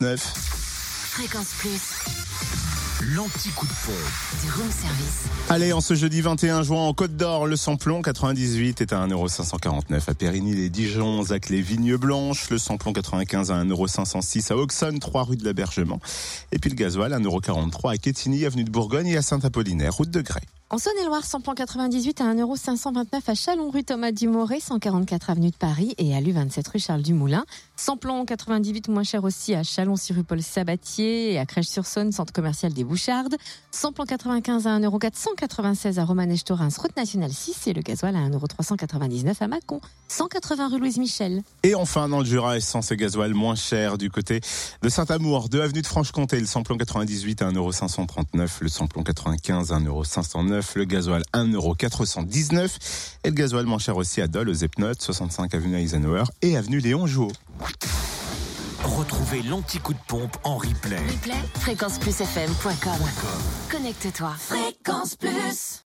[0.00, 0.20] 9.
[0.20, 1.80] Fréquence Plus,
[3.16, 4.44] L'anti-coup de pompe.
[4.44, 5.24] du room service.
[5.48, 10.08] Allez, en ce jeudi 21 juin, en Côte d'Or, le samplon 98 est à 1,549€
[10.08, 15.00] à Périgny, les Dijon, Zac, les Vignes Blanches, le samplon 95 à 1,506€ à Auxonne,
[15.00, 15.98] 3 rue de l'Abergement.
[16.52, 20.20] Et puis le gasoil, 1,43€ à Quetigny, avenue de Bourgogne et à Saint-Apollinaire, route de
[20.20, 20.42] Grès.
[20.70, 25.94] En Saône-et-Loire, samplon 98 à 1,529€ à Chalon, rue Thomas Dumoré, 144 avenue de Paris
[25.96, 27.46] et à l'U27 rue Charles Dumoulin.
[27.76, 32.34] Samplon 98 moins cher aussi à Chalon, 6 rue Paul Sabatier et à Crèche-sur-Saône, centre
[32.34, 33.36] commercial des Bouchardes.
[33.70, 39.48] Samplon 95 à 1,496€ à Romanèche-Torins, route nationale 6 et le gasoil à 1,399€ à
[39.48, 41.40] Mâcon, 180 rue Louise Michel.
[41.62, 44.42] Et enfin, dans le Jura, essence et gasoil moins cher du côté
[44.82, 49.78] de Saint-Amour, 2 avenue de Franche-Comté, le samplon 98 à 1,539€, le samplon 95 à
[49.78, 52.68] 1,509€, le gasoil 1,419€
[53.24, 56.78] et le gasoil moins cher aussi à Dole, aux Epnotes, 65 avenue Eisenhower et avenue
[56.78, 57.32] Léon Jouot.
[58.84, 60.96] Retrouvez l'anti-coup de pompe en replay.
[60.96, 62.98] Replay, fréquenceplusfm.com.
[63.70, 64.34] Connecte-toi.
[64.38, 65.76] Fréquence Plus.